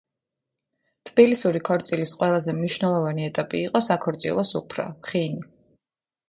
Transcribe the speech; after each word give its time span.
თბილისური 1.09 1.61
ქორწილის 1.67 2.13
ყველაზე 2.21 2.55
მნიშვნელოვანი 2.61 3.27
ეტაპი 3.27 3.61
იყო 3.67 3.83
საქორწილო 3.89 4.47
სუფრა, 4.55 4.89
ლხინი. 5.05 5.47